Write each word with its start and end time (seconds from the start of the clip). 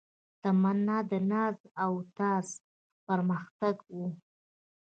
تمنا 0.41 0.97
د 1.09 1.11
ناز 1.31 1.57
او 1.83 1.93
تاز 2.17 2.47
و 2.59 2.61
پرمختګ 3.07 3.75
و 3.95 3.97